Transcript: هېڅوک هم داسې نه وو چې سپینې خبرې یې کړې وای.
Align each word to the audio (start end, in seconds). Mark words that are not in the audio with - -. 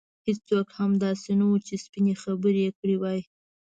هېڅوک 0.25 0.67
هم 0.77 0.91
داسې 1.05 1.31
نه 1.39 1.45
وو 1.47 1.57
چې 1.67 1.73
سپینې 1.85 2.13
خبرې 2.23 2.61
یې 2.65 2.71
کړې 2.79 2.95
وای. 3.01 3.19